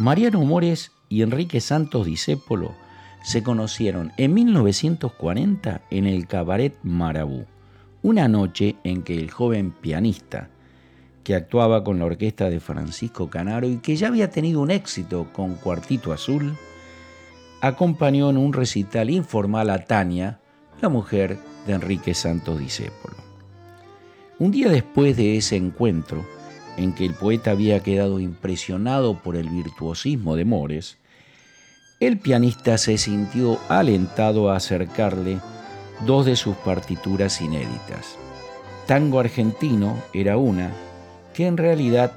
[0.00, 2.74] Mariano Mores y Enrique Santos Discépolo
[3.22, 7.44] se conocieron en 1940 en el Cabaret Marabú,
[8.00, 10.48] una noche en que el joven pianista,
[11.22, 15.26] que actuaba con la orquesta de Francisco Canaro y que ya había tenido un éxito
[15.34, 16.56] con Cuartito Azul,
[17.60, 20.40] acompañó en un recital informal a Tania,
[20.80, 23.16] la mujer de Enrique Santos Discépolo.
[24.38, 26.24] Un día después de ese encuentro,
[26.80, 30.96] en que el poeta había quedado impresionado por el virtuosismo de Mores,
[32.00, 35.38] el pianista se sintió alentado a acercarle
[36.06, 38.16] dos de sus partituras inéditas.
[38.86, 40.70] Tango argentino era una
[41.34, 42.12] que en realidad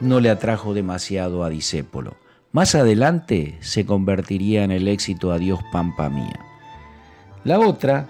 [0.00, 2.14] no le atrajo demasiado a Disépolo.
[2.52, 6.38] Más adelante se convertiría en el éxito Adiós Pampa Mía.
[7.42, 8.06] La otra,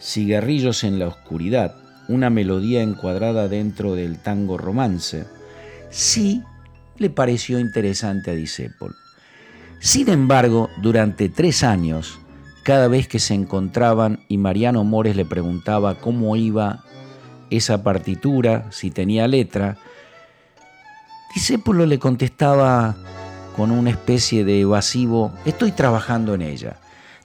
[0.00, 1.74] Cigarrillos en la Oscuridad,
[2.08, 5.26] una melodía encuadrada dentro del tango romance,
[5.90, 6.42] sí
[6.98, 8.94] le pareció interesante a Disépolo.
[9.80, 12.18] Sin embargo, durante tres años,
[12.62, 16.84] cada vez que se encontraban y Mariano Mores le preguntaba cómo iba
[17.50, 19.76] esa partitura, si tenía letra,
[21.34, 22.96] Discépolo le contestaba
[23.54, 26.78] con una especie de evasivo, estoy trabajando en ella.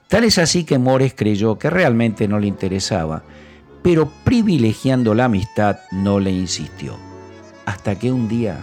[0.06, 3.22] Tal es así que Mores creyó que realmente no le interesaba,
[3.82, 6.96] pero privilegiando la amistad no le insistió.
[7.66, 8.60] Hasta que un día,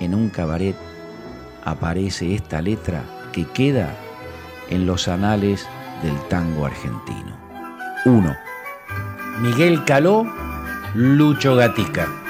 [0.00, 0.76] en un cabaret,
[1.64, 3.94] aparece esta letra que queda
[4.70, 5.66] en los anales
[6.02, 7.36] del tango argentino.
[8.04, 8.36] 1.
[9.40, 10.26] Miguel Caló,
[10.94, 12.21] Lucho Gatica.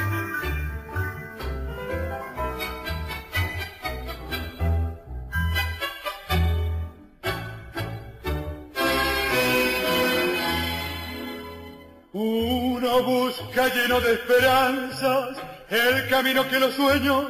[12.92, 15.38] Uno busca lleno de esperanzas
[15.70, 17.28] el camino que los sueños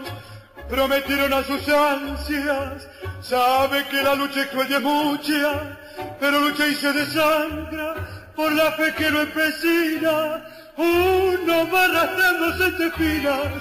[0.68, 2.88] prometieron a sus ansias.
[3.20, 5.78] Sabe que la lucha es mucha,
[6.18, 7.94] pero lucha y se desangra
[8.34, 10.44] por la fe que lo empecina.
[10.76, 13.52] Uno va arrastrándose entre filas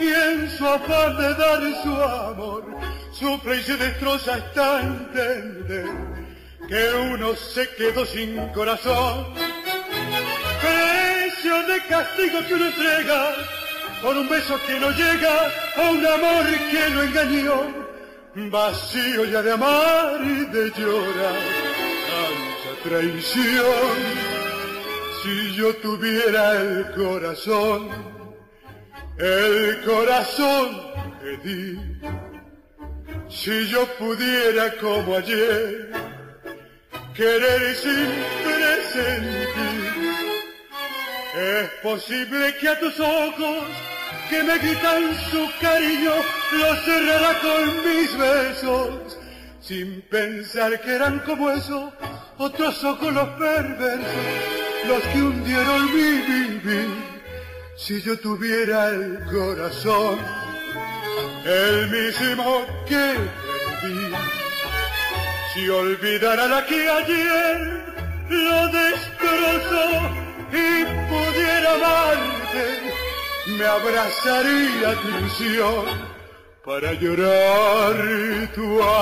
[0.00, 2.64] y en su afán de dar su amor
[3.12, 5.86] sufre y se destroza hasta entender
[6.68, 9.34] que uno se quedó sin corazón.
[11.54, 13.34] De castigo que uno entrega
[14.02, 17.58] por un beso que no llega, a un amor que lo engañó,
[18.50, 21.40] vacío ya de amar y de llorar,
[22.10, 23.96] tanta traición.
[25.22, 27.88] Si yo tuviera el corazón,
[29.16, 30.92] el corazón
[31.22, 31.78] que di,
[33.30, 35.92] si yo pudiera como ayer,
[37.14, 38.10] querer sin
[38.44, 39.73] presentir,
[41.34, 43.64] es posible que a tus ojos
[44.30, 46.12] que me gritan su cariño,
[46.52, 49.18] lo cerrará con mis besos,
[49.60, 51.92] sin pensar que eran como eso,
[52.38, 54.06] otros ojos los perversos,
[54.86, 57.14] los que hundieron mi vivir.
[57.76, 60.18] Si yo tuviera el corazón,
[61.44, 63.14] el mismo que
[63.82, 64.12] perdí,
[65.52, 67.84] si olvidara la que ayer
[68.30, 69.73] lo destrozó
[73.46, 75.84] me abrazaría tu ilusión
[76.64, 77.96] para llorar
[78.54, 78.93] tu amor.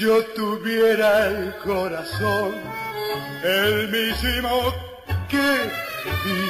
[0.00, 2.54] Yo tuviera el corazón,
[3.44, 4.74] el mismo
[5.28, 5.48] que
[6.24, 6.42] di,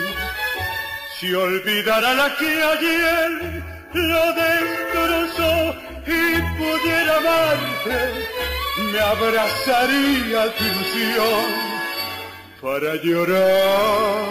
[1.18, 5.74] si olvidara la que ayer lo destrozó
[6.06, 7.98] y pudiera amarte,
[8.92, 11.44] me abrazaría tu ilusión
[12.60, 14.29] para llorar.